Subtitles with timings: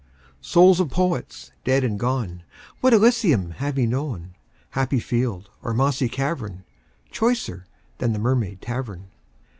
[0.41, 2.41] Souls of Poets dead and gone,
[2.79, 4.33] What Elysium have ye known,
[4.71, 6.63] Happy field or mossy cavern,
[7.11, 7.67] Choicer
[7.99, 9.11] than the Mermaid Tavern?